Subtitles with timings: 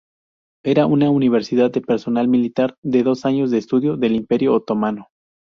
[0.65, 5.09] Era una universidad de personal militar de dos años de estudio del Imperio Otomano.